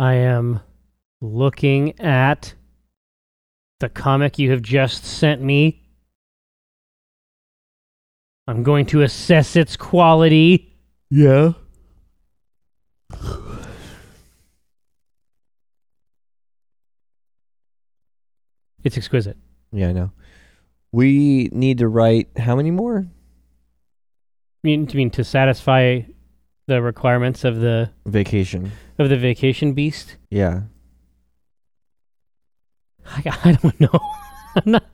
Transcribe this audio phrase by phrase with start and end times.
[0.00, 0.60] I am
[1.20, 2.54] looking at
[3.80, 5.82] the comic you have just sent me.
[8.46, 10.74] I'm going to assess its quality.
[11.10, 11.52] Yeah.
[18.82, 19.36] It's exquisite.
[19.70, 20.12] Yeah, I know.
[20.92, 23.06] We need to write how many more?
[23.06, 23.06] I
[24.62, 26.00] mean, mean to satisfy
[26.70, 28.70] the requirements of the Vacation.
[28.98, 30.16] of the vacation beast.
[30.30, 30.62] Yeah.
[33.04, 33.90] I, I don't know.
[34.54, 34.84] I'm not.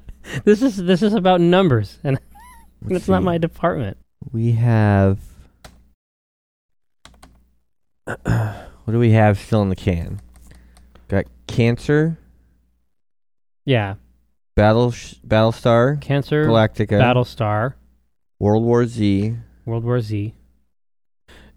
[0.45, 2.19] This is this is about numbers, and
[2.83, 3.25] Let's it's not see.
[3.27, 3.99] my department.
[4.33, 5.19] We have.
[8.24, 10.21] what do we have still in the can?
[11.09, 12.19] Got Cancer,
[13.65, 13.95] Yeah,
[14.55, 17.74] Battle sh- Battlestar, Cancer, Galactica, Battlestar,
[18.38, 20.35] World War Z, World War Z.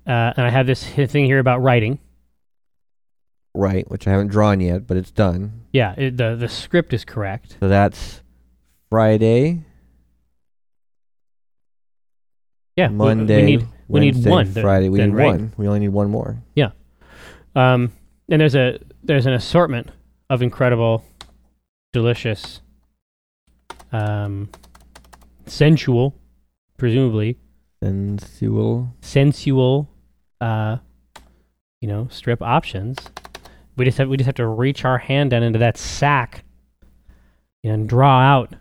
[0.09, 1.99] Uh, and I have this thing here about writing.
[3.54, 5.66] right, which I haven't drawn yet, but it's done.
[5.72, 7.58] Yeah, it, the the script is correct.
[7.59, 8.22] So that's
[8.89, 9.64] Friday,
[12.75, 14.45] Yeah, Monday, We, need we need Wednesday, one.
[14.53, 14.89] th- Friday.
[14.89, 15.28] We then need right.
[15.31, 15.53] one.
[15.58, 16.41] We only need one more.
[16.56, 16.72] Yeah.
[17.56, 17.91] Um,
[18.30, 19.89] and there's a there's an assortment
[20.30, 21.03] of incredible,
[21.94, 22.62] delicious,
[23.91, 24.50] um,
[25.45, 26.16] sensual,
[26.78, 27.38] presumably
[27.84, 28.94] Sensual.
[29.02, 29.89] sensual,
[30.42, 30.78] uh,
[31.82, 32.98] you know, strip options.
[33.78, 36.44] We just have we just have to reach our hand down into that sack
[37.64, 38.54] and draw out,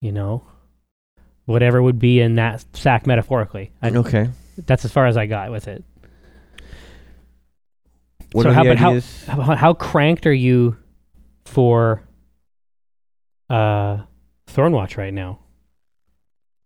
[0.00, 0.44] you know,
[1.46, 3.72] whatever would be in that sack metaphorically.
[3.82, 4.28] I, Okay.
[4.66, 5.84] That's as far as I got with it.
[8.32, 8.92] What So how- but how-
[9.26, 10.76] How, how cranked are you
[11.46, 12.02] for
[13.50, 13.98] uh
[14.48, 15.38] Thornwatch right now?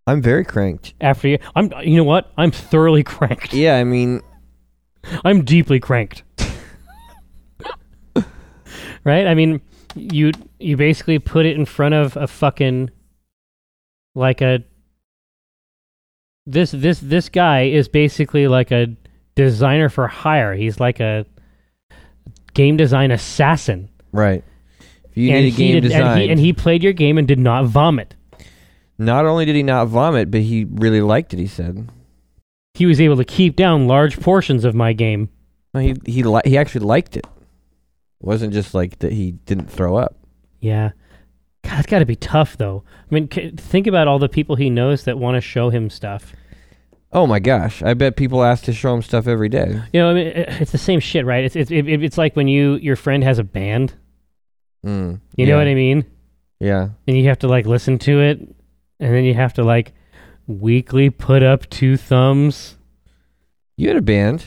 [0.06, 0.95] I'm very cranked.
[1.00, 1.72] After you, I'm.
[1.83, 2.33] You know what?
[2.36, 3.53] I'm thoroughly cranked.
[3.53, 4.20] Yeah, I mean,
[5.25, 6.25] I'm deeply cranked.
[9.05, 9.27] right?
[9.27, 9.61] I mean,
[9.95, 12.91] you you basically put it in front of a fucking
[14.14, 14.64] like a
[16.46, 18.96] this this this guy is basically like a
[19.35, 20.55] designer for hire.
[20.55, 21.27] He's like a
[22.55, 23.89] game design assassin.
[24.12, 24.45] right.
[25.11, 27.18] If you and need a game did, design, and he, and he played your game
[27.18, 28.14] and did not vomit.
[29.05, 31.39] Not only did he not vomit, but he really liked it.
[31.39, 31.89] He said,
[32.74, 35.29] He was able to keep down large portions of my game.
[35.74, 37.27] he he li- he actually liked it.
[37.27, 40.17] It wasn't just like that he didn't throw up.
[40.61, 40.91] Yeah.
[41.64, 42.83] God, that's got to be tough, though.
[43.11, 45.91] I mean, c- think about all the people he knows that want to show him
[45.91, 46.33] stuff.
[47.12, 47.83] Oh my gosh!
[47.83, 49.80] I bet people ask to show him stuff every day.
[49.92, 51.45] You know, I mean, it's the same shit, right?
[51.45, 53.92] It's it's it, it's like when you your friend has a band.
[54.85, 56.05] Mm, You know what I mean?
[56.58, 56.89] Yeah.
[57.07, 58.41] And you have to like listen to it,
[59.02, 59.92] and then you have to like
[60.46, 62.77] weekly put up two thumbs.
[63.77, 64.46] You had a band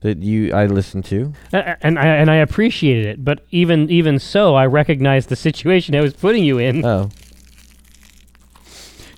[0.00, 1.32] that you I listened to.
[1.52, 6.00] And I and I appreciated it, but even even so, I recognized the situation I
[6.00, 6.84] was putting you in.
[6.84, 7.10] Oh,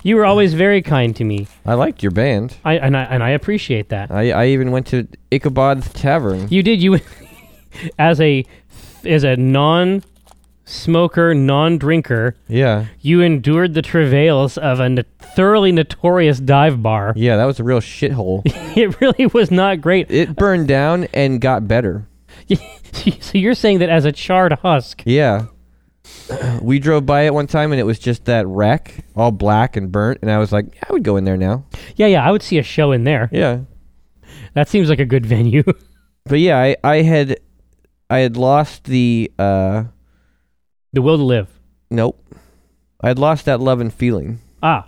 [0.03, 1.47] You were always very kind to me.
[1.65, 2.57] I liked your band.
[2.65, 4.11] I and I and I appreciate that.
[4.11, 6.47] I I even went to Ichabod's Tavern.
[6.49, 6.99] You did you
[7.99, 8.43] as a
[9.05, 9.37] as a
[10.65, 12.85] non-smoker, non-drinker, Yeah.
[13.01, 17.13] you endured the travails of a no- thoroughly notorious dive bar.
[17.15, 18.41] Yeah, that was a real shithole.
[18.77, 20.09] it really was not great.
[20.09, 22.07] it burned down and got better.
[22.93, 25.45] so you're saying that as a charred husk, Yeah.
[26.61, 29.91] We drove by it one time and it was just that wreck, all black and
[29.91, 31.65] burnt, and I was like, I would go in there now.
[31.95, 33.29] yeah, yeah, I would see a show in there.
[33.31, 33.61] Yeah.
[34.53, 35.63] That seems like a good venue.
[36.25, 37.35] But yeah, I, I had
[38.09, 39.83] I had lost the uh
[40.93, 41.49] the will to live.
[41.91, 42.19] nope.
[43.01, 44.87] I had lost that love and feeling, Ah,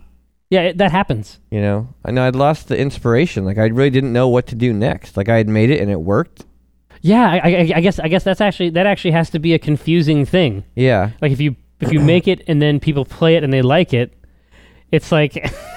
[0.50, 1.40] yeah, it, that happens.
[1.52, 1.90] you know.
[2.06, 3.44] I know I'd lost the inspiration.
[3.44, 5.18] Like I really didn't know what to do next.
[5.18, 6.46] Like I had made it and it worked.
[7.02, 9.60] Yeah, I, I, I guess I guess that's actually that actually has to be a
[9.60, 10.64] confusing thing.
[10.76, 11.10] Yeah.
[11.22, 13.94] Like if you if you make it and then people play it and they like
[13.94, 14.14] it,
[14.92, 15.34] it's like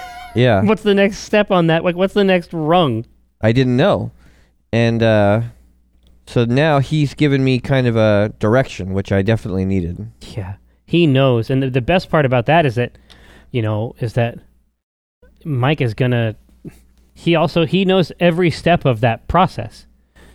[0.36, 0.62] Yeah.
[0.62, 1.82] what's the next step on that?
[1.82, 3.04] Like what's the next rung?
[3.40, 4.12] I didn't know.
[4.72, 5.42] And uh
[6.28, 10.10] so now he's given me kind of a direction which I definitely needed.
[10.20, 12.98] Yeah, he knows, and the, the best part about that is that,
[13.50, 14.38] you know, is that
[15.44, 16.36] Mike is gonna.
[17.14, 19.86] He also he knows every step of that process,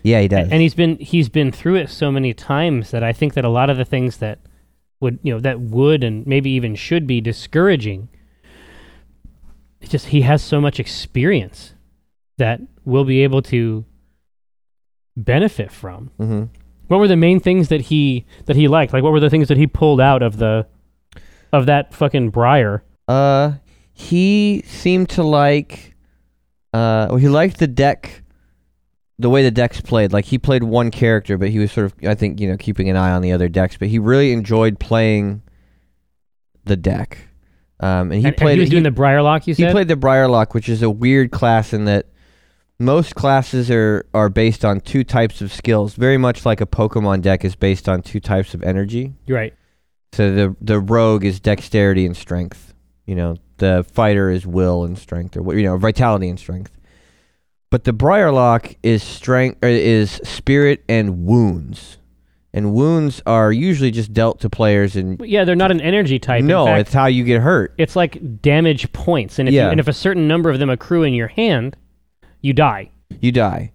[0.02, 0.50] Yeah, he does.
[0.50, 3.50] and he's been he's been through it so many times that I think that a
[3.50, 4.40] lot of the things that
[5.00, 8.10] would you know that would and maybe even should be discouraging.
[9.82, 11.74] It's just he has so much experience
[12.38, 13.86] that we'll be able to
[15.16, 16.12] benefit from.
[16.18, 16.44] hmm
[16.88, 18.94] What were the main things that he that he liked?
[18.94, 20.68] Like what were the things that he pulled out of the
[21.52, 22.84] of that fucking briar?
[23.08, 23.54] Uh,
[23.94, 25.96] he seemed to like.
[26.74, 28.24] Uh, well, he liked the deck
[29.20, 30.12] the way the decks played.
[30.12, 32.90] Like he played one character, but he was sort of I think you know keeping
[32.90, 33.78] an eye on the other decks.
[33.78, 35.42] But he really enjoyed playing
[36.66, 37.18] the deck.
[37.80, 39.46] Um, and he and, and played he was he- doing the Briarlock.
[39.46, 42.08] You said he played the Briarlock, which is a weird class in that
[42.80, 47.22] most classes are, are based on two types of skills, very much like a Pokemon
[47.22, 49.14] deck is based on two types of energy.
[49.26, 49.54] You're right.
[50.14, 52.74] So the the rogue is dexterity and strength.
[53.06, 56.78] You know, the fighter is will and strength, or what you know, vitality and strength.
[57.72, 61.98] But the Briarlock is strength or is spirit and wounds,
[62.54, 64.96] and wounds are usually just dealt to players.
[64.96, 66.44] And yeah, they're not an energy type.
[66.44, 67.74] No, fact, it's how you get hurt.
[67.80, 69.66] it's like damage points, and if Yeah.
[69.66, 71.76] you, and if a certain number of them accrue in your hand,
[72.44, 72.92] you die.
[73.20, 73.72] you die.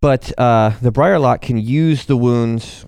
[0.00, 2.84] But uh, the Briarlock can use the wounds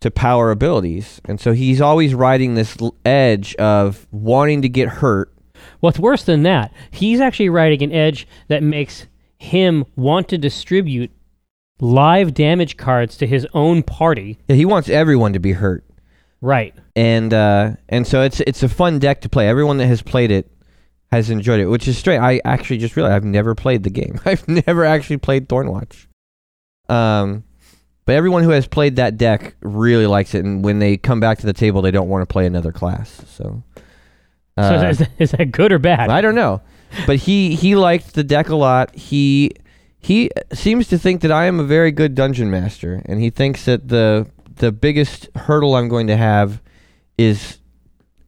[0.00, 4.88] to power abilities, and so he's always riding this l- edge of wanting to get
[4.88, 5.32] hurt.
[5.80, 6.72] What's worse than that?
[6.90, 9.06] He's actually riding an edge that makes
[9.38, 11.10] him want to distribute
[11.80, 14.38] live damage cards to his own party.
[14.48, 15.84] Yeah, he wants everyone to be hurt,
[16.42, 16.74] Right.
[16.94, 19.48] and uh, and so it's it's a fun deck to play.
[19.48, 20.50] Everyone that has played it
[21.12, 22.18] has enjoyed it, which is straight.
[22.18, 24.20] I actually just realized I've never played the game.
[24.24, 26.06] I've never actually played Thornwatch.
[26.88, 27.44] Um,
[28.04, 31.38] but everyone who has played that deck really likes it, and when they come back
[31.38, 33.22] to the table, they don't want to play another class.
[33.28, 33.62] So,
[34.56, 36.10] uh, so is, that- is that good or bad?
[36.10, 36.60] I don't know,
[37.06, 38.94] but he he liked the deck a lot.
[38.94, 39.52] He
[39.98, 43.64] he seems to think that I am a very good dungeon master, and he thinks
[43.64, 46.60] that the the biggest hurdle I'm going to have
[47.16, 47.58] is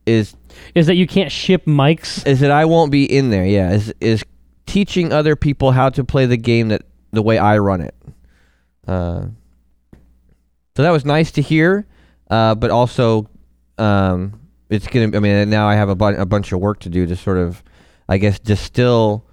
[0.06, 0.34] is
[0.74, 2.26] Is that you can't ship mics?
[2.26, 3.44] is that I won't be in there.
[3.44, 4.24] Yeah, is is
[4.66, 6.82] teaching other people how to play the game that
[7.12, 7.94] the way I run it.
[8.86, 9.26] Uh,
[10.76, 11.86] so that was nice to hear,
[12.30, 13.28] uh, but also
[13.78, 15.16] um, it's gonna.
[15.16, 17.38] I mean, now I have a, bu- a bunch of work to do to sort
[17.38, 17.62] of,
[18.08, 19.24] I guess, distill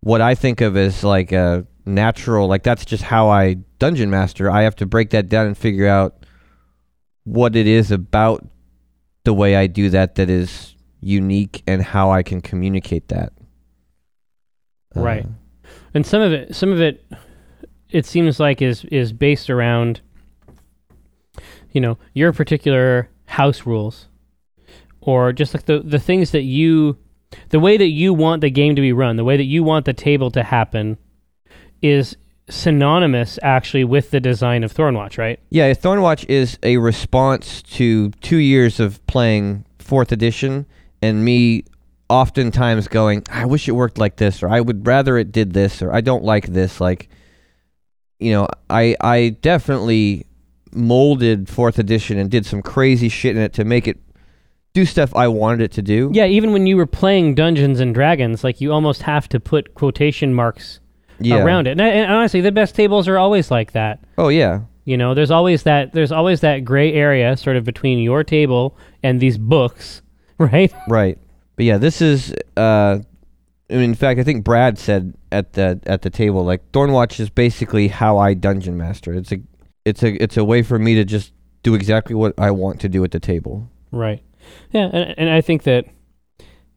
[0.00, 2.46] what I think of as like a natural.
[2.46, 4.50] Like that's just how I dungeon master.
[4.50, 6.24] I have to break that down and figure out
[7.24, 8.46] what it is about
[9.28, 13.34] the way I do that that is unique and how I can communicate that.
[14.96, 15.26] Uh, Right.
[15.92, 17.04] and some of it some of it
[17.90, 20.00] it seems like is is based around
[21.72, 24.08] you know your particular house rules
[25.02, 26.96] or just like the the things that you
[27.50, 29.84] the way that you want the game to be run the way that you want
[29.84, 30.96] the table to happen
[31.82, 32.16] is
[32.50, 38.38] synonymous actually with the design of Thornwatch right Yeah, Thornwatch is a response to two
[38.38, 40.66] years of playing fourth edition
[41.02, 41.64] and me
[42.08, 45.82] oftentimes going, I wish it worked like this, or I would rather it did this,
[45.82, 46.80] or I don't like this.
[46.80, 47.08] Like,
[48.18, 50.26] you know, I I definitely
[50.72, 53.98] molded fourth edition and did some crazy shit in it to make it
[54.74, 56.10] do stuff I wanted it to do.
[56.12, 59.74] yeah even when you were playing Dungeons and Dragons like you almost have to put
[59.74, 60.78] quotation marks
[61.20, 61.42] yeah.
[61.42, 64.62] around it and, and honestly the best tables are always like that Oh yeah.
[64.88, 68.74] You know, there's always that there's always that gray area sort of between your table
[69.02, 70.00] and these books,
[70.38, 70.72] right?
[70.88, 71.18] Right.
[71.56, 72.98] But yeah, this is uh
[73.70, 77.20] I mean, in fact, I think Brad said at the at the table like Thornwatch
[77.20, 79.12] is basically how I dungeon master.
[79.12, 79.40] It's a
[79.84, 82.88] it's a it's a way for me to just do exactly what I want to
[82.88, 83.68] do at the table.
[83.92, 84.22] Right.
[84.72, 85.84] Yeah, and, and I think that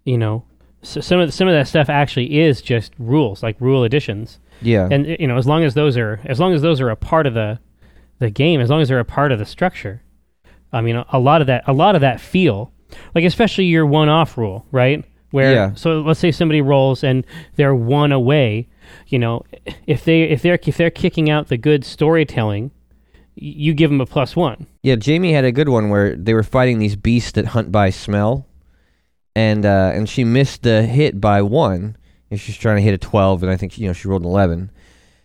[0.04, 0.44] you know,
[0.84, 4.40] so some of the, some of that stuff actually is just rules, like rule additions.
[4.62, 4.88] Yeah.
[4.90, 7.28] And you know, as long as those are as long as those are a part
[7.28, 7.60] of the
[8.20, 10.04] the game, as long as they're a part of the structure.
[10.74, 12.72] I mean, a, lot of that a lot of that feel,
[13.14, 15.04] like especially your one-off rule, right?
[15.32, 15.74] Where Yeah.
[15.76, 18.68] so let's say somebody rolls and they're one away,
[19.08, 19.44] you know,
[19.88, 22.72] if they if they're if they're kicking out the good storytelling,
[23.36, 24.66] you give them a plus 1.
[24.84, 27.90] Yeah, Jamie had a good one where they were fighting these beasts that hunt by
[27.90, 28.46] smell,
[29.36, 31.96] and uh, and she missed the hit by one,
[32.30, 34.28] and she's trying to hit a twelve, and I think you know she rolled an
[34.28, 34.72] eleven,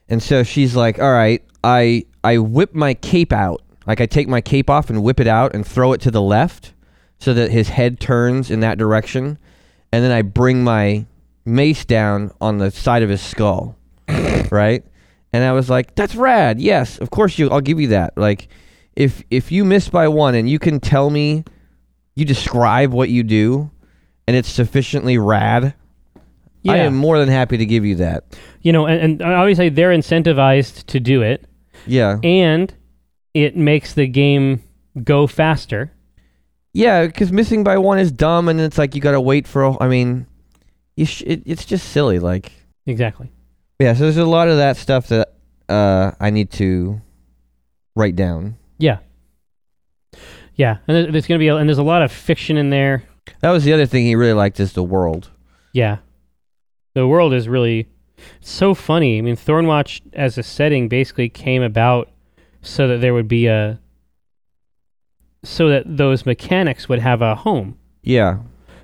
[0.09, 4.29] and so she's like, "All right, I I whip my cape out, like I take
[4.29, 6.73] my cape off and whip it out and throw it to the left,
[7.19, 9.39] so that his head turns in that direction,
[9.93, 11.07] and then I bring my
[11.45, 13.77] mace down on the side of his skull,
[14.51, 14.85] right?"
[15.33, 16.61] And I was like, "That's rad.
[16.61, 17.51] Yes, of course you.
[17.51, 18.17] I'll give you that.
[18.17, 18.49] Like."
[18.97, 21.45] if if you miss by one and you can tell me
[22.15, 23.71] you describe what you do
[24.27, 25.75] and it's sufficiently rad
[26.63, 26.73] yeah.
[26.73, 28.25] i am more than happy to give you that
[28.63, 31.45] you know, and, and obviously they're incentivized to do it,
[31.87, 32.75] yeah and
[33.35, 34.63] it makes the game
[35.05, 35.93] go faster.
[36.73, 39.83] yeah because missing by one is dumb and it's like you gotta wait for a,
[39.83, 40.27] i mean
[40.97, 42.51] you sh- it, it's just silly like
[42.87, 43.31] Exactly.
[43.79, 45.35] yeah so there's a lot of that stuff that
[45.69, 47.01] uh i need to
[47.95, 48.99] write down Yeah.
[50.55, 53.03] Yeah, and there- there's gonna be a, and there's a lot of fiction in there.
[53.41, 55.31] That was the other thing he really liked is the world
[55.73, 55.99] Yeah,
[56.95, 57.89] the world is really
[58.41, 59.19] so funny.
[59.19, 62.11] I mean, Thornwatch as a setting basically came about
[62.63, 63.79] so that there would be a
[65.45, 67.79] so that those mechanics would have a home.
[68.03, 68.39] Yeah.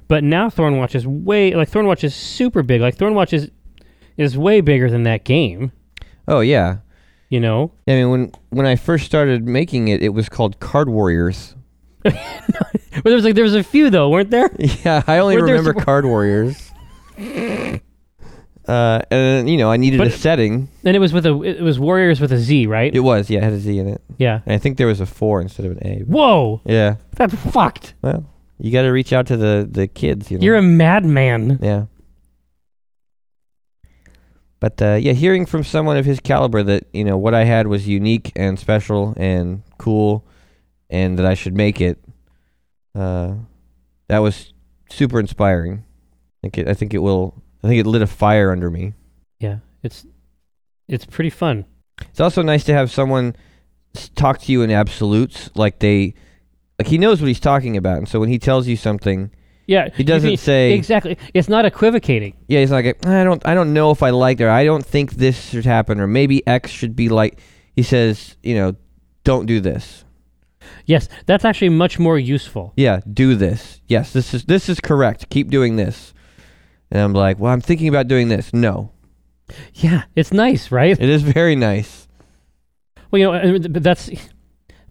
[0.08, 2.80] But now Thornwatch is way like Thornwatch is super big.
[2.80, 3.50] Like Thornwatch is
[4.16, 5.72] is way bigger than that game.
[6.28, 6.78] Oh yeah.
[7.30, 10.90] You know, I mean, when when I first started making it, it was called Card
[10.90, 11.56] Warriors.
[12.02, 14.50] But there was like there was a few though, weren't there?
[14.84, 16.70] Yeah, I only Were there remember some- Card Warriors.
[18.68, 20.68] Uh, and you know, I needed But- a setting.
[20.84, 22.94] And it was with a it was Warriors with a Z, right?
[22.94, 24.00] It was, yeah, it had a Z in it.
[24.18, 24.40] yeah.
[24.46, 25.98] And I think there was a four instead of an A.
[26.04, 26.94] Whoa, Yeah.
[27.16, 27.94] that's fucked.
[28.02, 28.24] Well,
[28.60, 30.30] you got to reach out to the the kids.
[30.30, 30.44] You know.
[30.44, 31.58] You're a madman.
[31.60, 31.86] Yeah.
[34.60, 37.66] But uh, yeah, hearing from someone of his caliber that you know what I had
[37.66, 40.24] was unique and special and cool,
[40.92, 41.98] and that I should make it,
[42.94, 43.34] uh,
[44.08, 44.52] that was
[44.90, 45.82] super inspiring.
[45.82, 47.42] I think it, I think it will.
[47.64, 48.92] I think it lit a fire under me.
[49.40, 50.06] Yeah, it's
[50.88, 51.64] it's pretty fun.
[52.10, 53.34] It's also nice to have someone
[54.14, 56.14] talk to you in absolutes, like they,
[56.78, 59.30] like he knows what he's talking about, and so when he tells you something,
[59.66, 61.16] Yeah, he doesn't say, exactly.
[61.32, 62.34] It's not equivocating.
[62.48, 64.48] Yeah, he's like, I don't, I don't know if I like it.
[64.48, 67.38] I don't think this should happen, or maybe X should be like.
[67.76, 68.76] He says, you know,
[69.24, 70.04] don't do this.
[70.86, 72.72] Yes, that's actually much more useful.
[72.76, 73.80] Yeah, do this.
[73.86, 75.28] Yes, this is this is correct.
[75.30, 76.12] Keep doing this.
[76.90, 78.52] And I'm like, well, I'm thinking about doing this.
[78.52, 78.90] No,
[79.74, 80.98] Yeah, it's nice, right?
[81.00, 82.06] it is very nice.
[83.10, 84.10] Well, you know, but that's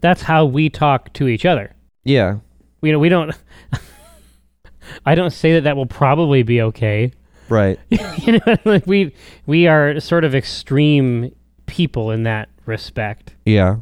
[0.00, 1.74] that's how we talk to each other.
[2.04, 2.38] Yeah,
[2.82, 3.32] You know, we don't.
[5.06, 7.12] I don't say that that will probably be okay.
[7.48, 7.78] right.
[7.90, 9.14] you know, like we
[9.46, 11.34] we are sort of extreme
[11.66, 13.34] people in that respect.
[13.46, 13.76] Yeah,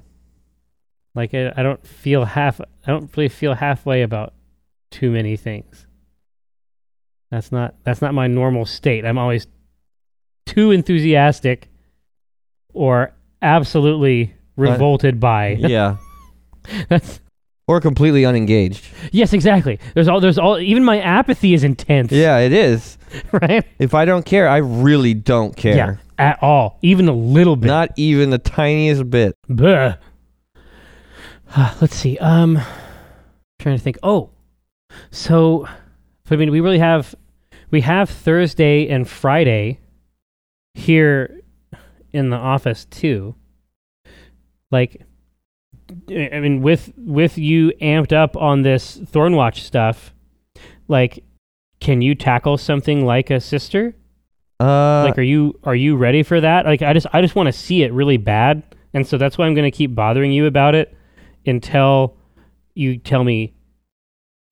[1.15, 2.61] Like I, I don't feel half.
[2.61, 4.35] I don't really feel halfway about
[4.91, 5.87] too many things.
[7.31, 9.05] That's not that's not my normal state.
[9.05, 9.47] I'm always
[10.47, 11.69] too enthusiastic
[12.73, 13.13] or
[13.43, 15.51] absolutely uh, revolted by.
[15.59, 15.97] yeah,
[16.89, 17.21] That's
[17.69, 18.85] or completely unengaged.
[19.13, 19.79] yes, exactly.
[19.95, 22.11] There's all there's all even my apathy is intense.
[22.11, 22.99] Yeah, it is.
[23.33, 23.65] right.
[23.79, 25.77] If I don't care, I really don't care.
[25.77, 27.69] Yeah, at all, even a little bit.
[27.69, 29.37] Not even the tiniest bit.
[29.49, 29.95] Buh.
[31.57, 32.19] Let's see.
[32.19, 32.61] Um,
[33.59, 33.99] trying to think.
[34.03, 34.31] Oh,
[35.11, 35.67] so
[36.31, 37.15] I mean, we really have
[37.71, 39.81] we have Thursday and Friday
[40.75, 41.41] here
[42.13, 43.35] in the office too.
[44.71, 45.03] Like,
[46.09, 50.15] I mean, with with you amped up on this Thornwatch stuff,
[50.87, 51.25] like,
[51.81, 53.97] can you tackle something like a sister?
[54.61, 57.47] Uh, like are you are you ready for that like i just i just want
[57.47, 60.45] to see it really bad and so that's why i'm going to keep bothering you
[60.45, 60.95] about it
[61.47, 62.17] until
[62.75, 63.53] you tell me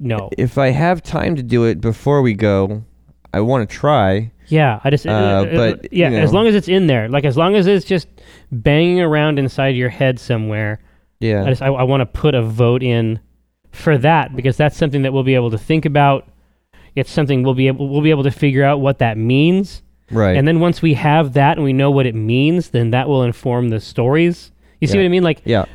[0.00, 2.84] no if I have time to do it before we go,
[3.32, 4.32] I want to try.
[4.46, 7.36] yeah i just Uh, but, yeah you as long as it's in there like as
[7.36, 8.08] long as it's just
[8.50, 10.80] banging around inside your head somewhere
[11.20, 11.44] Yeah.
[11.44, 13.20] i just i, I want to put a vote in
[13.72, 16.26] for that because that's something that we'll be able to think about
[16.94, 20.36] it's something we'll be able we'll be able to figure out what that means right.
[20.38, 23.22] And then once we have that and we know what it means, then that will
[23.24, 24.50] inform the stories.
[24.80, 25.02] You see Yeah.
[25.02, 25.22] what I mean?
[25.22, 25.66] Like yeah.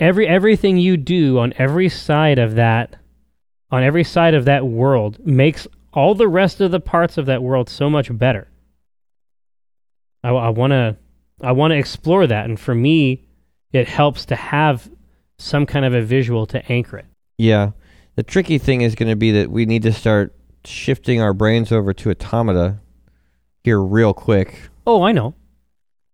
[0.00, 2.96] Every everything you do on every side of that
[3.70, 7.42] on every side of that world makes all the rest of the parts of that
[7.42, 8.48] world so much better.
[10.22, 10.96] I, want to
[11.40, 13.24] I want to explore that and for me
[13.72, 14.90] it helps to have
[15.38, 17.06] some kind of a visual to anchor it.
[17.38, 17.70] Yeah.
[18.16, 21.72] The tricky thing is going to be that we need to start shifting our brains
[21.72, 22.80] over to automata
[23.64, 24.68] here real quick.
[24.86, 25.34] Oh, I know.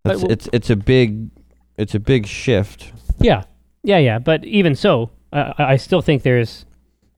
[0.05, 1.31] It's well- it's, it's a big
[1.77, 2.93] it's a big shift.
[3.19, 3.45] Yeah,
[3.87, 4.19] yeah, yeah.
[4.19, 6.67] But even so, I I still think there's,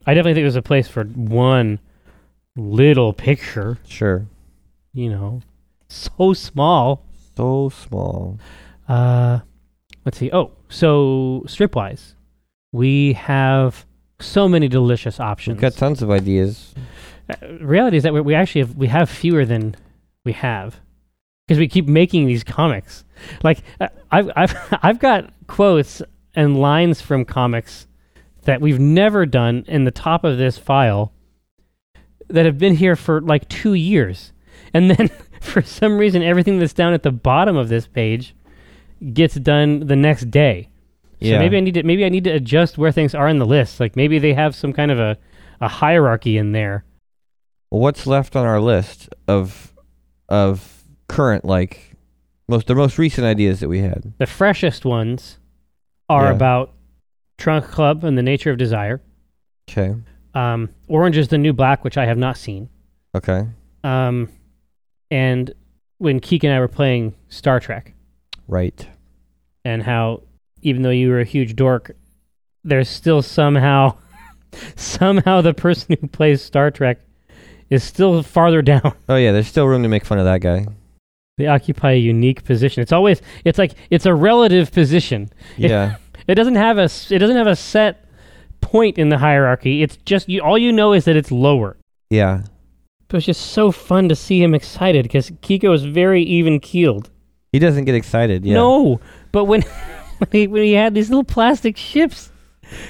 [0.06, 1.80] I definitely think there's a place for one
[2.56, 3.78] little picture.
[3.86, 4.26] Sure.
[4.92, 5.40] You know,
[5.88, 7.04] so small.
[7.36, 8.38] So small.
[8.86, 9.40] Uh,
[10.04, 10.30] let's see.
[10.30, 12.14] Oh, so stripwise,
[12.72, 13.86] we have
[14.20, 15.54] so many delicious options.
[15.56, 16.74] We've got tons of ideas.
[17.30, 19.74] Uh, reality is that we, we actually have, we have fewer than
[20.24, 20.80] we have
[21.46, 23.04] because we keep making these comics.
[23.42, 26.02] Like uh, I've I've I've got quotes
[26.34, 27.86] and lines from comics
[28.44, 31.12] that we've never done in the top of this file
[32.28, 34.32] that have been here for like two years,
[34.74, 35.08] and then
[35.40, 38.34] for some reason everything that's down at the bottom of this page
[39.12, 40.68] gets done the next day.
[41.20, 41.38] So Yeah.
[41.38, 43.80] maybe I need to maybe I need to adjust where things are in the list.
[43.80, 45.16] Like maybe they have some kind of a,
[45.60, 46.84] a hierarchy in there.
[47.70, 49.74] Well, what's left on our list of
[50.28, 51.94] of current like
[52.48, 54.12] most the most recent ideas that we had?
[54.18, 55.38] The freshest ones
[56.08, 56.32] are Yeah.
[56.32, 56.72] about
[57.38, 59.00] Trunk Club and the Nature of Desire.
[59.70, 59.94] Okay.
[60.34, 62.68] Um, Orange is the New Black, which I have not seen.
[63.14, 63.46] Okay.
[63.84, 64.28] Um,
[65.10, 65.52] and
[65.98, 67.94] when Keek and I were playing Star Trek,
[68.46, 68.86] Right.
[69.64, 70.22] and how
[70.62, 71.92] even though you were a huge dork,
[72.64, 73.96] there's still somehow
[74.76, 76.98] somehow the person who plays Star Trek
[77.70, 78.92] is still farther down.
[79.08, 80.66] Oh yeah, there's still room to make fun of that guy.
[81.38, 82.82] They occupy a unique position.
[82.82, 85.30] It's always it's like it's a relative position.
[85.56, 85.96] Yeah.
[86.26, 88.04] It doesn't have a it doesn't have a set
[88.60, 89.82] point in the hierarchy.
[89.82, 91.78] It's just you, all you know is that it's lower.
[92.10, 92.42] yeah.
[93.06, 97.08] But it's just so fun to see him excited because Kiko is very even keeled.
[97.52, 98.44] He doesn't get excited.
[98.44, 98.56] Yeah.
[98.56, 99.00] No,
[99.32, 99.62] but when
[100.18, 102.30] when he, when he had these little plastic ships,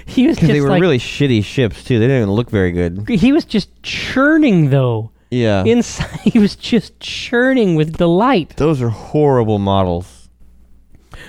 [0.07, 2.01] he was Because they were like really shitty ships too.
[2.01, 3.09] They didn't even look very good.
[3.09, 5.13] he was just churning though.
[5.31, 5.65] Yeah.
[5.65, 8.55] Inside, he was just churning with delight.
[8.57, 10.29] Those are horrible models.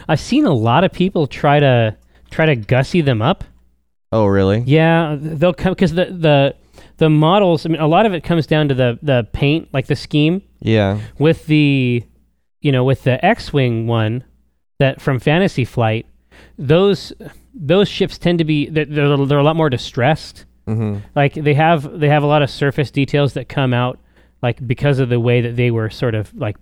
[0.08, 1.96] I've seen a lot of people try to
[2.32, 3.44] try to gussy them up.
[4.12, 4.64] Oh really?
[4.66, 6.56] Yeah, they'll come because the the
[6.98, 7.66] the models.
[7.66, 10.42] I mean, a lot of it comes down to the the paint, like the scheme
[10.62, 11.00] Yeah.
[11.18, 12.04] with the,
[12.62, 14.24] you know, with the X-wing one
[14.80, 16.06] that from Fantasy Flight.
[16.58, 17.14] Those
[17.54, 20.46] those ships tend to be they're they're, they're a lot more distressed.
[20.70, 20.98] Mm-hmm.
[21.16, 24.00] Like they have they have a lot of surface details that come out
[24.42, 26.58] like because of the way that they were sort of like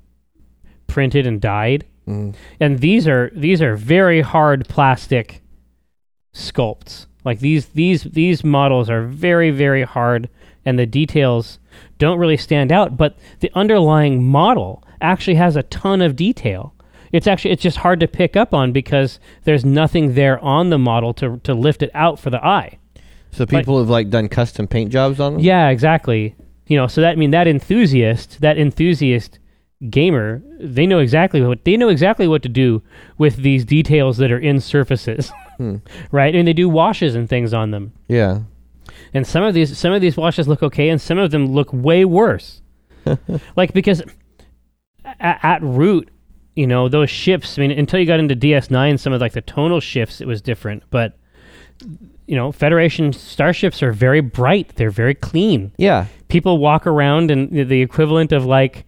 [0.87, 1.85] printed and dyed.
[2.07, 5.41] mm and these are these are very hard plastic
[6.33, 10.29] sculpts like these these these models are very very hard
[10.65, 11.59] and the details
[11.97, 16.73] don't really stand out but the underlying model actually has a ton of detail
[17.11, 20.77] it's actually it's just hard to pick up on because there's nothing there on the
[20.77, 22.77] model to to lift it out for the eye
[23.31, 25.41] So people have like done custom paint jobs on them.
[25.43, 26.35] yeah exactly
[26.67, 29.39] you know so that I mean that enthusiast that enthusiast
[29.91, 32.81] gamer they know exactly what they know exactly what to do
[33.19, 35.77] with these details that are in surfaces Hmm.
[36.11, 38.41] right and they do washes and things on them Yeah.
[39.13, 41.71] and some of these some of these washes look okay and some of them look
[41.73, 42.61] way worse
[43.55, 44.01] like because
[45.05, 46.09] at, at root
[46.55, 49.41] you know those ships i mean until you got into ds9 some of like the
[49.41, 51.17] tonal shifts it was different but
[52.27, 56.05] you know federation starships are very bright they're very clean Yeah.
[56.27, 58.85] people walk around in the equivalent of like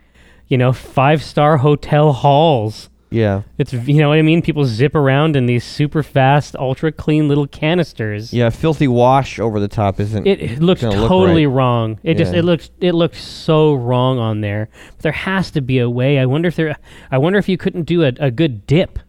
[0.48, 3.44] you know five star hotel halls Yeah.
[3.58, 7.28] it's you know what i mean people zip around in these super fast ultra clean
[7.30, 8.50] little canisters Yeah.
[8.50, 10.28] Filthy wash over the top isn't.
[10.28, 11.56] it, it looks Gonna look totally right.
[11.56, 15.62] wrong it just it looks it looks so wrong on there but there has to
[15.62, 16.76] be a way i wonder if there
[17.10, 19.00] i wonder if you couldn't do a, a good dip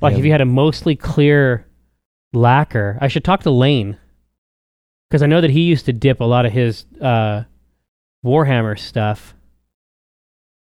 [0.00, 0.18] like Yeah.
[0.20, 1.66] if you had a mostly clear
[2.32, 2.98] lacquer.
[3.00, 3.96] I should talk to lane
[5.08, 7.44] because i know that he used to dip a lot of his uh
[8.24, 9.34] warhammer stuff.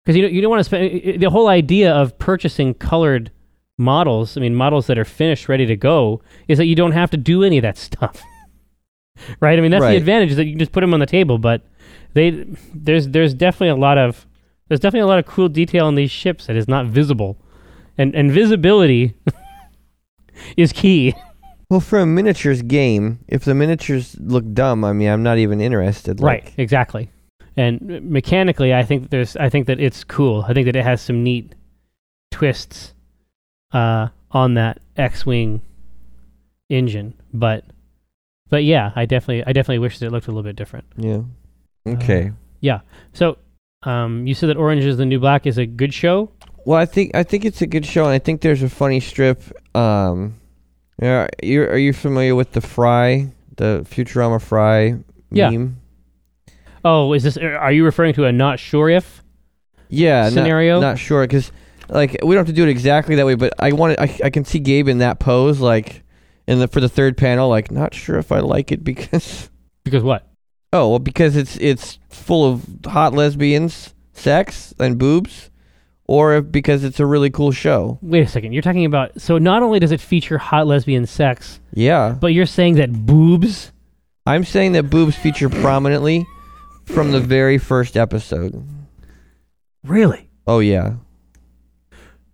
[0.04, 3.30] Because you don't, you don't want to spend the whole idea of purchasing colored
[3.76, 7.10] models i mean models that are finished ready to go is that you don't have
[7.10, 8.22] to do any of that stuff.
[9.38, 9.58] Right?
[9.58, 11.36] I mean that's the advantage is that you can just put them on the table
[11.36, 11.60] but
[12.14, 12.30] they
[12.74, 14.26] there's there's definitely a lot of
[14.70, 17.36] there's definitely a lot of cool detail on these ships that is not visible.
[17.98, 19.14] And and visibility
[20.56, 21.14] is key
[21.70, 25.60] well, for a miniatures game, if the miniatures look dumb, I mean, I'm not even
[25.60, 26.20] interested.
[26.20, 27.10] Like, right exactly
[27.56, 30.84] and mechanically i think that there's i think that it's cool i think that it
[30.84, 31.54] has some neat
[32.30, 32.94] twists
[33.72, 35.60] uh on that x-wing
[36.68, 37.64] engine but
[38.48, 41.22] but yeah i definitely i definitely wish that it looked a little bit different Yeah.
[41.86, 42.32] Okay.
[42.60, 42.80] Yeah.
[43.12, 43.38] So
[43.82, 46.30] um you said that orange is the new black is a good show
[46.64, 49.00] Well, I think I think it's a good show, and I think there's a funny
[49.00, 49.42] strip.
[49.74, 50.39] Um,
[51.00, 54.96] yeah, you are you familiar with the Fry, the Futurama Fry
[55.30, 55.50] Yeah.
[55.50, 55.76] meme?
[56.84, 59.22] oh is this are you referring to a not sure if
[59.88, 60.80] Yeah, not- Scenario?
[60.80, 61.52] Not, sure because
[61.88, 64.30] like we don't have to do it exactly that way, but I want I, I
[64.30, 66.02] can see Gabe in that pose, like
[66.46, 69.50] in the for the third panel, like not sure if I like it because
[69.84, 70.26] because what
[70.72, 75.49] oh well because it's it's full of hot lesbians, sex, and boobs,
[76.10, 77.96] or if, because it's a really cool show.
[78.02, 81.60] wait a second you're talking about so not only does it feature hot lesbian sex
[81.72, 82.16] Yeah.
[82.20, 83.70] but you're saying that boobs
[84.26, 86.26] I'm saying that boobs feature prominently
[86.84, 88.66] from the very first episode.
[89.84, 90.94] really Oh yeah.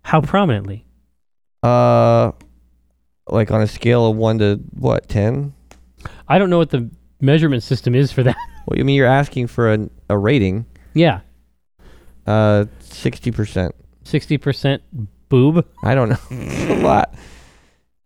[0.01, 0.85] how prominently
[1.63, 2.31] Uh
[3.29, 5.53] like on a scale of 1 to what, 10?
[6.29, 8.35] I don't know what the measurement system is for that.
[8.67, 10.65] Well, you mean you're asking for a a rating?
[10.93, 11.19] yeah,
[12.27, 13.71] Uh 60%.
[14.03, 14.83] sixty percent
[15.29, 15.65] boob.
[15.83, 16.17] I don't know.
[16.31, 17.15] it's a lot.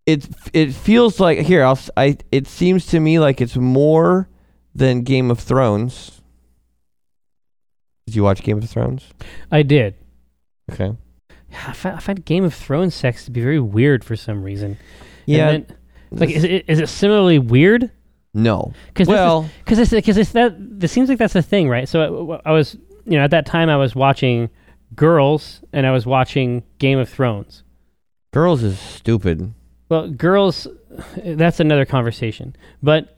[0.05, 4.29] It it feels like here, I'll I it seems to me like it's more
[4.73, 6.21] than Game of Thrones.
[8.05, 9.05] Did you watch Game of Thrones?
[9.51, 9.95] I did.
[10.71, 10.95] Okay.
[11.67, 14.77] I find, I find Game of Thrones sex to be very weird for some reason.
[15.25, 15.49] Yeah.
[15.49, 15.77] And then,
[16.12, 17.91] like, is it is it similarly weird?
[18.34, 18.73] no.
[18.88, 20.55] Because Well, because it's because it's that.
[20.57, 21.88] This seems like that's the thing, right?
[21.88, 24.49] So I, I was you know, at that time I was watching
[24.95, 27.63] Girls and I was watching Game of Thrones.
[28.31, 29.53] Girls is stupid.
[29.89, 30.67] Well, girls,
[31.17, 32.55] that's another conversation.
[32.81, 33.17] But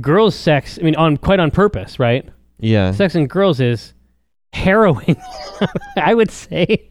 [0.00, 2.26] girls' sex, I mean, on quite on purpose, right?
[2.58, 2.92] Yeah.
[2.92, 3.92] Sex in girls is
[4.52, 5.16] harrowing.
[5.96, 6.88] I would say.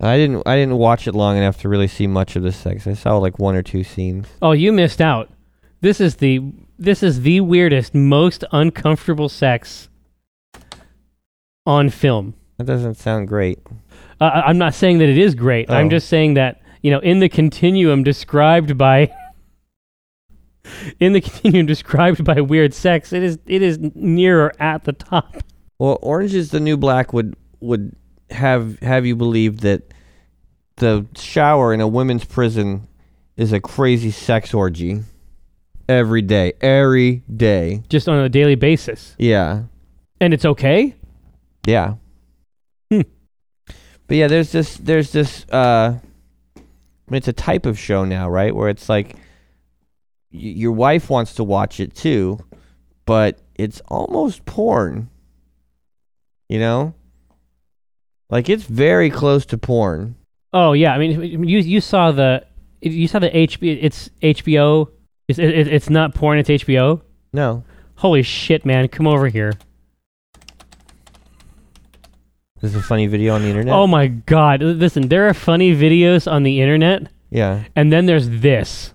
[0.00, 2.86] I didn't I didn't watch it long enough to really see much of the sex.
[2.86, 4.26] I saw like one or two scenes.
[4.42, 5.30] Oh, you missed out.
[5.80, 6.40] This is the
[6.78, 9.88] this is the weirdest, most uncomfortable sex
[11.66, 12.34] on film.
[12.58, 13.58] That doesn't sound great.
[14.20, 15.70] Uh, I- I'm not saying that it is great.
[15.70, 15.90] I'm Oh.
[15.90, 19.10] just saying that you know, in the continuum described by
[21.00, 25.36] in the continuum described by weird sex, it is it is nearer at the top.
[25.78, 27.96] Well, Orange is the New Black would would
[28.30, 29.82] have have you believe that
[30.76, 32.86] the shower in a women's prison
[33.36, 35.00] is a crazy sex orgy
[35.88, 37.82] every day, every day.
[37.88, 39.14] just on a daily basis.
[39.18, 39.64] Yeah,
[40.20, 40.94] And it's okay?
[41.66, 41.94] Yeah.
[42.90, 43.02] Hmm.
[44.06, 45.98] But yeah, there's this there's this uh,
[47.10, 48.54] it's a type of show now, right?
[48.54, 49.18] Where it's like y-
[50.32, 52.38] your wife wants to watch it too,
[53.06, 55.08] but it's almost porn.
[56.48, 56.94] You know,
[58.28, 60.16] like it's very close to porn.
[60.52, 62.44] Oh yeah, I mean you you saw the
[62.80, 64.88] you saw the HBO it's HBO
[65.26, 67.00] it's it, it's not porn it's HBO.
[67.32, 67.64] No,
[67.96, 69.52] Holy shit, man, come over here.
[72.64, 73.74] There's a funny video on the internet.
[73.74, 74.62] Oh my god.
[74.62, 77.64] Listen, there are funny videos on the internet yeah.
[77.76, 78.94] and then there's this.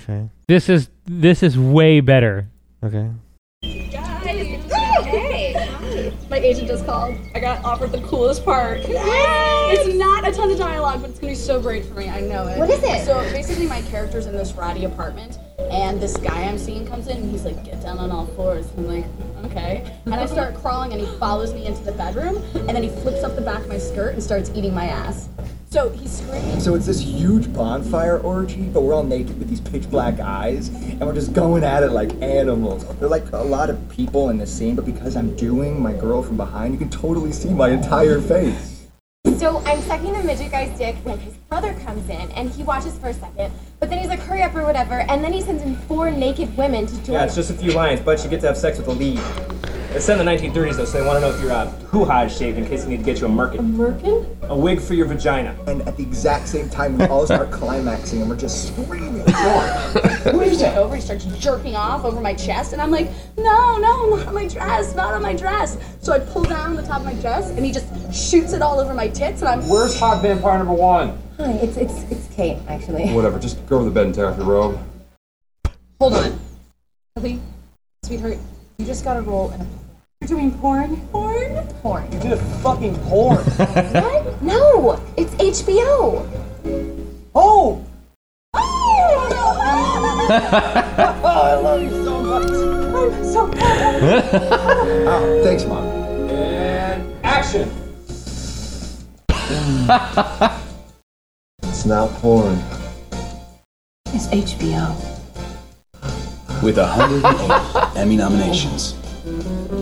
[0.00, 0.28] Okay.
[0.46, 2.46] This is this is way better.
[2.84, 3.10] Okay.
[3.62, 3.98] Hey!
[6.30, 7.16] My agent just called.
[7.34, 8.78] I got offered the coolest part.
[8.84, 12.08] It's not a ton of dialogue, but it's gonna be so great for me.
[12.08, 12.58] I know it.
[12.58, 13.04] What is it?
[13.04, 15.38] So basically, my character's in this ratty apartment,
[15.72, 18.66] and this guy I'm seeing comes in, and he's like, "Get down on all fours."
[18.76, 19.06] I'm like,
[19.46, 22.90] "Okay." And I start crawling, and he follows me into the bedroom, and then he
[22.90, 25.28] flips up the back of my skirt and starts eating my ass.
[25.70, 26.60] So he's screaming.
[26.60, 30.68] So it's this huge bonfire orgy, but we're all naked with these pitch black eyes,
[30.68, 32.84] and we're just going at it like animals.
[32.84, 35.94] There are like a lot of people in the scene, but because I'm doing my
[35.94, 38.71] girl from behind, you can totally see my entire face.
[39.38, 42.96] So I'm sucking the midget guy's dick when his brother comes in and he watches
[42.98, 45.62] for a second, but then he's like, hurry up or whatever, and then he sends
[45.62, 47.14] in four naked women to join.
[47.14, 49.20] Yeah, it's just a few lines, but you get to have sex with the lead.
[49.94, 52.22] It's set in the 1930s though, so they want to know if your uh, hoo-ha
[52.22, 53.58] is shaved in case they need to get you a merkin.
[53.58, 54.48] A merkin?
[54.48, 55.54] A wig for your vagina.
[55.66, 59.22] And at the exact same time, we all start climaxing, and we're just screaming.
[60.32, 63.76] When he took over, he starts jerking off over my chest, and I'm like, no,
[63.76, 65.76] no, not on my dress, not on my dress.
[66.00, 68.78] So I pull down the top of my dress, and he just shoots it all
[68.78, 69.68] over my tits, and I'm.
[69.68, 71.18] Where's hot vampire number one?
[71.38, 73.10] Hi, it's it's it's Kate actually.
[73.14, 74.78] Whatever, just go over the bed and tear off your robe.
[76.00, 76.40] Hold on.
[77.16, 77.40] Ellie,
[78.04, 78.38] sweetheart,
[78.78, 79.66] you just gotta roll in a.
[80.20, 80.96] You're doing porn?
[81.08, 81.66] Porn?
[81.82, 82.12] Porn.
[82.12, 83.38] You did a fucking porn.
[83.58, 84.42] What?
[84.42, 86.28] No, it's HBO.
[87.34, 87.84] Oh.
[88.54, 89.48] oh!
[91.24, 92.44] I love you so much.
[92.44, 94.02] I'm so proud.
[95.08, 96.01] Oh, thanks, mom.
[101.64, 102.58] It's not porn.
[104.08, 104.94] It's HBO.
[106.62, 108.94] With 108 Emmy nominations.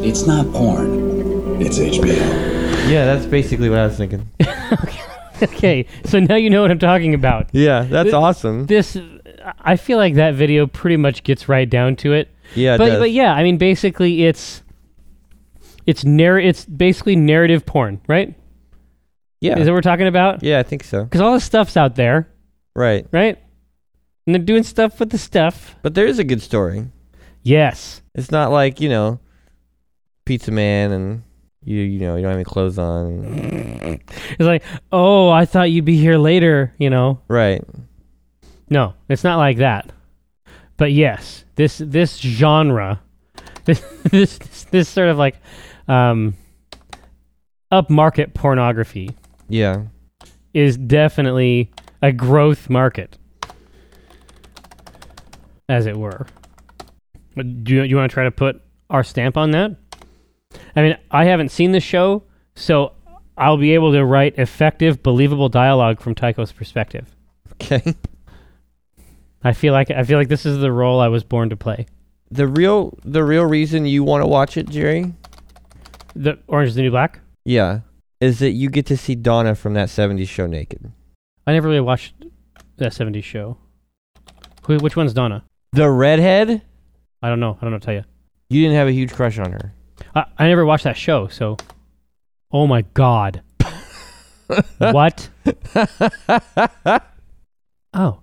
[0.02, 2.16] It's not porn, it's HBO.
[2.88, 4.28] Yeah, that's basically what I was thinking.
[5.42, 7.48] Okay, so now you know what I'm talking about.
[7.52, 8.66] Yeah, that's Th- awesome.
[8.66, 8.98] This
[9.58, 12.28] I feel like that video pretty much gets right down to it.
[12.54, 12.98] yeah, it but does.
[12.98, 14.62] but yeah, I mean basically it's
[15.86, 18.34] it's narr- it's basically narrative porn, right?
[19.40, 20.42] Yeah, Is that what we're talking about?
[20.42, 21.04] yeah, I think so.
[21.04, 22.28] Because all the stuff's out there,
[22.74, 23.38] Right, right?
[24.26, 25.74] And they're doing stuff with the stuff.
[25.82, 26.86] but there is a good story.
[27.42, 28.02] Yes.
[28.14, 29.18] It's not like you know,
[30.26, 31.22] Pizza Man and
[31.64, 33.24] you you know you don't have any clothes on.
[34.30, 37.20] It's like, oh, I thought you'd be here later, you know.
[37.28, 37.62] Right.
[38.68, 39.90] No, it's not like that.
[40.76, 43.00] But yes, this this genre,
[43.64, 44.38] this this
[44.70, 45.36] this sort of like
[45.88, 46.34] um,
[47.72, 49.10] upmarket pornography
[49.50, 49.84] Yeah.
[50.54, 51.70] is definitely
[52.02, 53.18] a growth market,
[55.68, 56.26] as it were.
[57.36, 59.76] But Do you, you want to try to put our stamp on that?
[60.74, 62.92] I mean, I haven't seen the show, so
[63.36, 67.14] I'll be able to write effective, believable dialogue from Tycho's perspective.
[67.54, 67.94] Okay.
[69.44, 71.86] I feel like I feel like this is the role I was born to play.
[72.30, 75.12] The real the real reason you want to watch it, Jerry,
[76.14, 77.20] The Orange is the New Black.
[77.44, 77.80] yeah,
[78.20, 80.92] is that you get to see Donna from that '70s show naked.
[81.46, 82.14] I never really watched
[82.76, 83.56] that '70s show.
[84.66, 85.44] Who, which one's Donna?
[85.72, 86.62] The redhead.
[87.22, 87.56] I don't know.
[87.60, 87.76] I don't know.
[87.76, 88.04] What to tell you.
[88.48, 89.74] You didn't have a huge crush on her.
[90.14, 91.56] I, I never watched that show, so.
[92.52, 93.42] Oh my god.
[94.78, 95.28] what?
[97.94, 98.20] oh,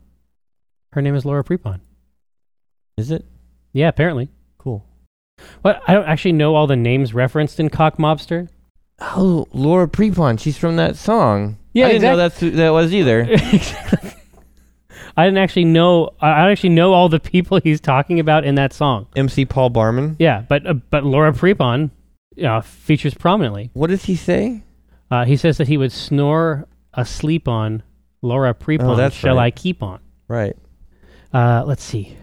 [0.92, 1.80] her name is Laura Prepon.
[2.98, 3.26] Is it?
[3.74, 4.30] Yeah, apparently.
[4.58, 4.86] Cool.
[5.62, 5.82] What?
[5.88, 8.50] I don't actually know all the names referenced in Cock Mobster.
[9.00, 10.40] Oh, Laura Prepon.
[10.40, 11.58] She's from that song.
[11.74, 13.28] Yeah, I didn't know exact- that's who that was either.
[15.18, 16.12] I didn't actually know.
[16.22, 19.08] I don't actually know all the people he's talking about in that song.
[19.16, 20.16] MC Paul Barman.
[20.20, 21.92] Yeah, but uh, but Laura Prepon
[22.44, 23.72] uh, features prominently.
[23.74, 24.64] What does he say?
[25.10, 27.84] Uh, he says that he would snore asleep on
[28.22, 28.84] Laura Prepon.
[28.92, 29.46] Oh, that's Shall right.
[29.46, 30.00] I keep on?
[30.28, 30.56] Right.
[31.34, 32.16] Uh, let's see.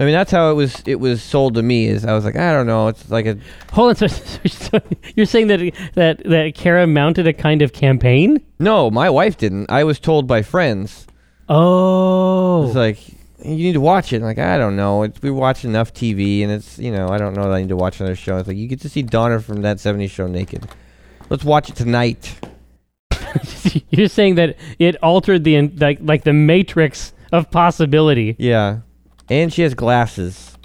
[0.00, 0.82] I mean, that's how it was.
[0.86, 1.86] It was sold to me.
[1.86, 2.88] Is I was like, I don't know.
[2.88, 3.38] It's like a
[3.72, 3.96] Hold on.
[3.96, 4.06] So,
[4.46, 4.80] so
[5.14, 5.60] you're saying that
[5.94, 8.44] that that Kara mounted a kind of campaign?
[8.58, 8.90] no.
[8.90, 9.70] My wife didn't.
[9.70, 11.06] I was told by friends.
[11.48, 13.08] Oh, It's like
[13.44, 14.16] you need to watch it.
[14.16, 15.02] I'm like I don't know.
[15.02, 17.68] It's, we watch enough TV, and it's you know I don't know that I need
[17.68, 18.38] to watch another show.
[18.38, 20.66] It's like you get to see Donna from that '70s show naked.
[21.30, 22.34] Let's watch it tonight.
[23.90, 28.36] you're saying that it altered the like like the matrix of possibility.
[28.38, 28.80] Yeah,
[29.28, 30.56] and she has glasses.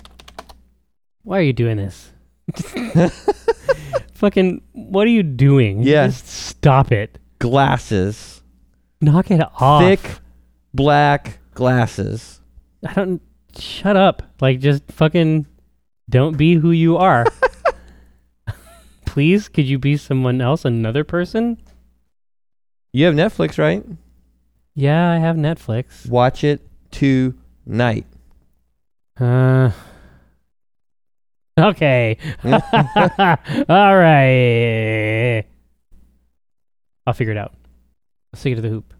[1.23, 2.11] Why are you doing this?
[4.13, 5.81] Fucking, what are you doing?
[5.83, 6.07] Yeah.
[6.07, 7.17] Just stop it.
[7.39, 8.41] Glasses.
[9.01, 9.81] Knock it off.
[9.83, 10.19] Thick
[10.73, 12.41] black glasses.
[12.85, 13.21] I don't.
[13.57, 14.23] Shut up.
[14.41, 15.47] Like, just fucking
[16.09, 17.25] don't be who you are.
[19.05, 21.57] Please, could you be someone else, another person?
[22.93, 23.83] You have Netflix, right?
[24.75, 26.07] Yeah, I have Netflix.
[26.07, 28.05] Watch it tonight.
[29.19, 29.71] Uh.
[31.57, 32.17] Okay.
[32.43, 35.43] All right.
[37.05, 37.53] I'll figure it out.
[38.33, 38.93] I'll take it to the hoop.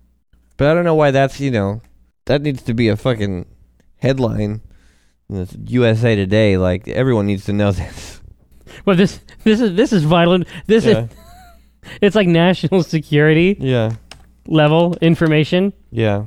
[0.57, 1.81] But I don't know why that's you know
[2.25, 3.45] that needs to be a fucking
[3.97, 4.61] headline
[5.29, 6.57] in the USA Today.
[6.57, 8.21] Like everyone needs to know this.
[8.85, 10.39] Well, this this is this is vital.
[10.67, 11.03] This Yeah.
[11.05, 11.09] is
[12.01, 13.91] it's like national security Yeah,
[14.47, 15.71] level information.
[15.91, 16.25] yeah.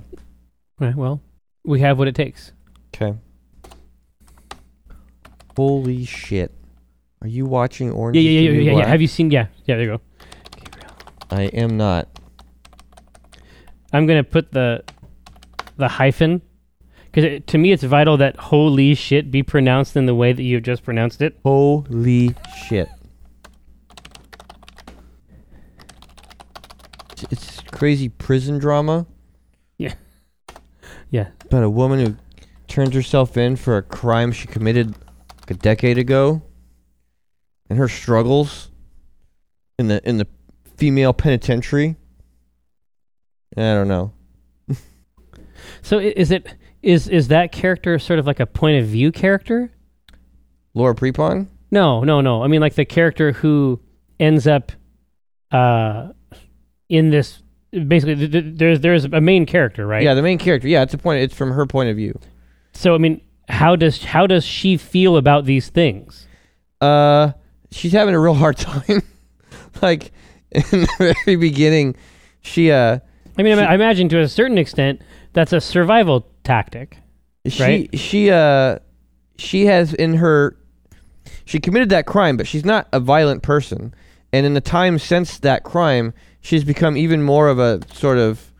[0.81, 1.20] Right, well,
[1.64, 2.52] we have what it takes.
[2.94, 3.16] Okay.
[5.57, 6.53] Holy shit!
[7.21, 8.17] Are you watching Orange?
[8.17, 8.87] Yeah, is yeah, yeah, yeah, yeah.
[8.88, 9.31] Have you seen?
[9.31, 9.77] Yeah, yeah.
[9.77, 10.01] There you go.
[11.31, 12.09] I am not.
[13.93, 14.83] I'm gonna put the
[15.77, 16.43] the hyphen
[17.11, 20.62] because to me it's vital that holy shit be pronounced in the way that you've
[20.62, 21.38] just pronounced it.
[21.45, 22.35] Holy
[22.67, 22.88] shit!
[27.12, 29.07] It's, it's crazy prison drama.
[29.79, 29.95] Yeah.
[31.11, 31.29] Yeah.
[31.45, 32.17] About a woman who
[32.69, 34.95] turns herself in for a crime she committed
[35.42, 36.42] like a decade ago,
[37.68, 38.70] and her struggles
[39.78, 40.26] in the in the
[40.76, 41.96] female penitentiary.
[43.57, 44.12] I don't know.
[45.83, 46.46] So is it
[46.83, 49.70] is is that character sort of like a point of view character?
[50.74, 51.48] Laura Prepon.
[51.70, 52.42] No, no, no.
[52.42, 53.81] I mean like the character who
[54.18, 54.72] ends up
[55.50, 56.09] uh
[56.88, 60.02] in this basically th- th- there's there's a main character, right?
[60.02, 60.68] Yeah, the main character.
[60.68, 61.22] Yeah, it's a point.
[61.22, 62.18] It's from her point of view.
[62.74, 66.26] So I mean, how does how does she feel about these things?
[66.81, 67.33] Uh,
[67.70, 69.02] she's having a real hard time.
[69.83, 70.12] like
[70.50, 71.96] in the very beginning,
[72.40, 72.98] she uh
[73.38, 75.00] I mean, I She- I imagine to a certain extent
[75.33, 76.98] that's a survival tactic.
[77.46, 77.98] she Right.
[77.98, 78.78] she uh
[79.38, 80.57] she has in her
[81.44, 83.94] she committed that crime, but she's not a violent person.
[84.33, 88.52] And in the time since that crime, she's become even more of a sort of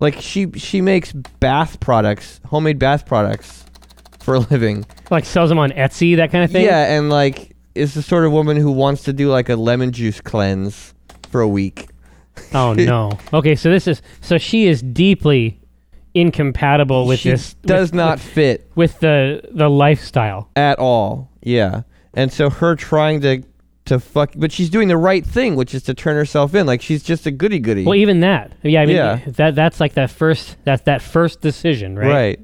[0.00, 3.63] like she she makes bath products, homemade bath products
[4.24, 4.84] for a living.
[5.10, 6.64] Like sells them on Etsy, that kind of thing.
[6.64, 9.92] Yeah, and like is the sort of woman who wants to do like a lemon
[9.92, 10.94] juice cleanse
[11.30, 11.88] for a week.
[12.52, 13.18] Oh no.
[13.32, 15.60] Okay, so this is so she is deeply
[16.14, 17.54] incompatible with she this.
[17.62, 20.48] does with, not fit with the the lifestyle.
[20.56, 21.30] at all.
[21.42, 21.82] Yeah.
[22.14, 23.42] And so her trying to
[23.86, 26.66] to fuck but she's doing the right thing, which is to turn herself in.
[26.66, 27.84] Like she's just a goody goody.
[27.84, 28.52] Well, even that.
[28.62, 29.20] Yeah, I mean Yeah.
[29.26, 32.08] that that's like that first that's that first decision, right?
[32.08, 32.40] right.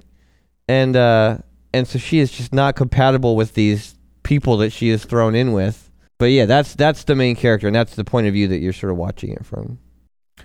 [0.69, 1.39] And uh
[1.73, 5.53] and so she is just not compatible with these people that she is thrown in
[5.53, 5.91] with.
[6.19, 8.73] But yeah, that's that's the main character and that's the point of view that you're
[8.73, 9.79] sort of watching it from.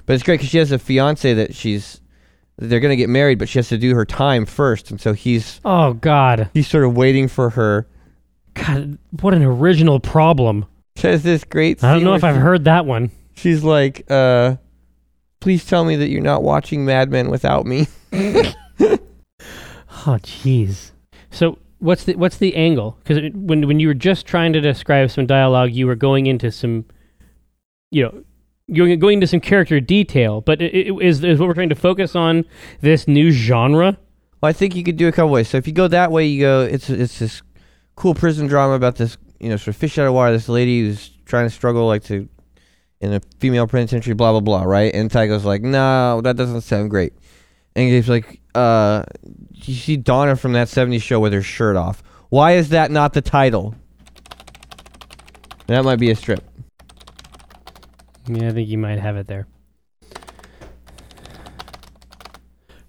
[0.06, 2.00] But it's great cuz she has a fiance that she's
[2.58, 4.90] they're going to get married, but she has to do her time first.
[4.90, 6.50] And so he's Oh God.
[6.54, 7.86] he's sort of waiting for her.
[8.54, 10.66] God, what an original problem.
[10.96, 13.12] Says this great I don't know if I've she- heard that one.
[13.36, 14.56] She's like, uh,
[15.42, 17.88] please tell me that you're not watching Mad Men without me.
[20.08, 20.92] Oh, jeez.
[21.36, 22.98] So what's the what's the angle?
[23.04, 26.52] Because when when you were just trying to describe some dialogue, you were going into
[26.52, 26.86] some,
[27.92, 28.24] you know,
[28.68, 30.42] you're going into some character detail.
[30.42, 32.46] But i i is is what we're trying to focus on
[32.82, 33.98] this new genre?
[34.42, 35.50] Well, I think you could do it a couple ways.
[35.50, 37.42] So if you go that way, you go, it's it's this
[37.96, 40.32] cool prison drama about this you know, sort of fish out of water.
[40.32, 42.28] This lady who's trying to struggle like to
[43.02, 44.94] in a female penitentiary, blah blah blah, right?
[44.94, 47.14] And Tycho's like, no, that doesn't sound great.
[47.76, 49.04] And Gabe's like, uh,
[49.54, 52.02] you see Donna from that '70s show with her shirt off.
[52.30, 53.76] Why is that not the title?
[55.68, 56.44] That might be a strip.
[58.28, 59.48] Yeah, I think you might have it there.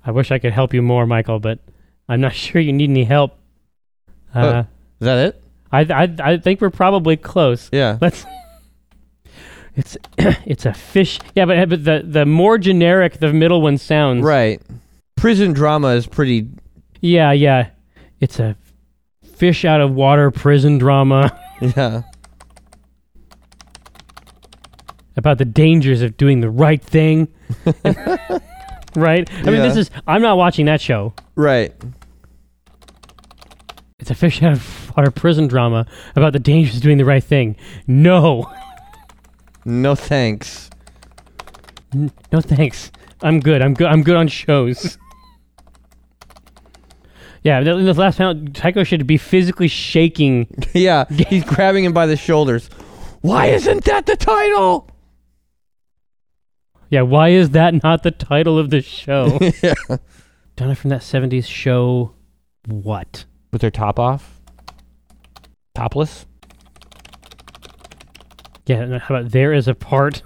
[0.04, 1.58] I wish I could help you more, Michael, but
[2.08, 3.38] I'm not sure you need any help.
[4.34, 4.58] Uh, Oh.
[5.00, 5.42] Is that it?
[5.72, 7.68] I, I I think we're probably close.
[7.72, 7.98] Yeah.
[8.00, 8.24] Let's.
[9.78, 9.94] It's
[10.46, 11.18] it's a fish.
[11.34, 14.22] Yeah, but but the the more generic the middle one sounds.
[14.24, 14.62] Right.
[15.16, 16.48] Prison drama is pretty.
[17.00, 17.70] Yeah, yeah.
[18.20, 18.56] It's a
[19.34, 22.02] fish out of water prison drama Yeah.
[25.16, 27.28] about the dangers of doing the right thing.
[28.94, 29.28] right?
[29.30, 29.80] I mean, this Yeah.
[29.80, 29.90] is.
[30.06, 31.14] I'm not watching that show.
[31.34, 31.74] Right.
[33.98, 37.24] It's a fish out of water prison drama about the dangers of doing the right
[37.24, 37.56] thing.
[37.86, 38.50] No,
[39.64, 40.70] No thanks.
[41.94, 42.92] no thanks.
[43.22, 43.62] I'm good.
[43.62, 43.86] I'm good.
[43.88, 44.98] I'm good on shows.
[47.46, 50.48] Yeah, in the last panel, Tycho should be physically shaking.
[50.74, 51.04] yeah.
[51.08, 52.68] He's grabbing him by the shoulders.
[53.20, 54.90] Why isn't that the title?
[56.90, 59.38] Yeah, why is that not the title of the show?
[59.62, 59.74] yeah.
[60.56, 62.16] Donna from that 70s show.
[62.66, 63.24] What?
[63.52, 64.40] With their top off.
[65.76, 66.26] Topless.
[68.66, 70.20] Yeah, no, how about there is a part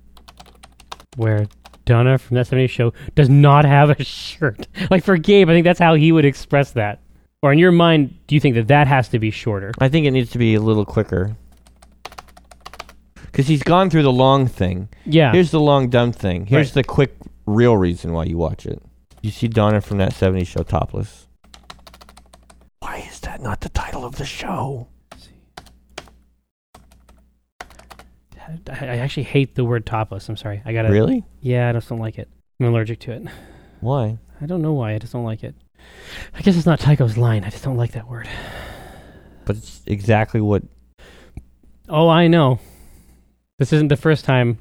[1.16, 1.46] where
[1.90, 4.68] Donna from that 70s show does not have a shirt.
[4.90, 7.00] Like for Gabe, I think that's how he would express that.
[7.42, 9.72] Or in your mind, do you think that that has to be shorter?
[9.80, 11.36] I think it needs to be a little quicker.
[13.26, 14.88] Because he's gone through the long thing.
[15.04, 15.32] Yeah.
[15.32, 16.46] Here's the long dumb thing.
[16.46, 16.74] Here's Right.
[16.74, 18.80] the quick real reason why you watch it.
[19.22, 21.26] You see Donna from that 70s show topless.
[22.80, 24.86] Why is that not the title of the show?
[28.68, 30.28] I, I actually hate the word topless.
[30.28, 30.62] I'm sorry.
[30.64, 30.90] I gotta.
[30.90, 31.24] Really?
[31.40, 32.28] Yeah, I just don't like it.
[32.58, 33.22] I'm allergic to it.
[33.80, 34.18] Why?
[34.40, 34.94] I don't know why.
[34.94, 35.54] I just don't like it.
[36.34, 37.44] I guess it's not Tycho's line.
[37.44, 38.28] I just don't like that word.
[39.44, 40.62] But it's exactly what.
[41.88, 42.60] Oh, I know.
[43.58, 44.58] This isn't the first time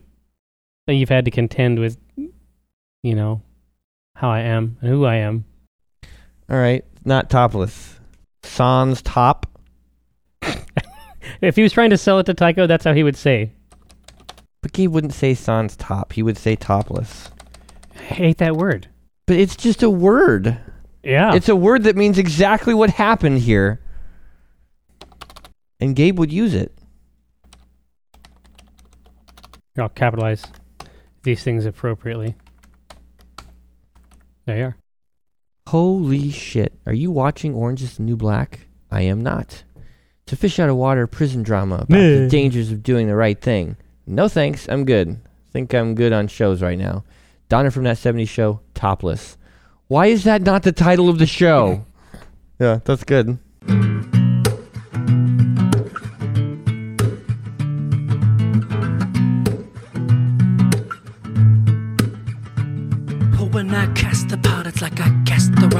[0.88, 3.42] that you've had to contend with, you know,
[4.16, 5.46] how I am and who I am.
[6.50, 6.84] All right.
[7.06, 8.00] Not topless.
[8.44, 9.46] Sans top.
[11.42, 13.52] If he was trying to sell it to Tycho, that's how he would say.
[14.62, 16.14] But Gabe wouldn't say sans top.
[16.14, 17.30] He would say topless.
[17.96, 18.88] I hate that word.
[19.26, 20.58] But it's just a word.
[21.04, 21.34] Yeah.
[21.34, 23.80] It's a word that means exactly what happened here.
[25.80, 26.78] And Gabe would use it.
[29.78, 30.44] I'll capitalize
[31.24, 32.36] these things appropriately.
[34.46, 34.78] There you are.
[35.68, 36.74] Holy shit.
[36.86, 38.68] Are you watching Orange is the New Black?
[38.92, 39.64] I am not.
[40.24, 43.40] It's a fish out of water prison drama about the dangers of doing the right
[43.40, 43.78] thing.
[44.10, 44.68] No thanks.
[44.68, 45.22] I'm good.
[45.52, 47.04] Think I'm good on shows right now.
[47.48, 49.38] Donna from that 70s show, topless.
[49.88, 51.86] Why is that not the title of the show?
[52.60, 53.38] yeah, that's good.
[63.52, 65.19] When I cast the pot, it's like I